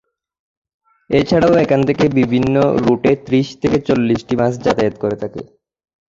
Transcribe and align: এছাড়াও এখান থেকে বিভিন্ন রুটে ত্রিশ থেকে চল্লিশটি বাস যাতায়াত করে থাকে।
এছাড়াও 1.09 1.53
এখান 1.63 1.81
থেকে 1.89 2.05
বিভিন্ন 2.19 2.55
রুটে 2.85 3.11
ত্রিশ 3.25 3.47
থেকে 3.61 3.77
চল্লিশটি 3.87 4.33
বাস 4.39 4.53
যাতায়াত 4.65 4.95
করে 5.03 5.15
থাকে। 5.23 5.41